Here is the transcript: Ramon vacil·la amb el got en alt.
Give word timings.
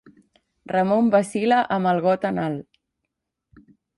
Ramon 0.71 1.11
vacil·la 1.15 1.59
amb 1.77 1.91
el 1.91 2.01
got 2.07 2.27
en 2.31 2.41
alt. 2.47 2.81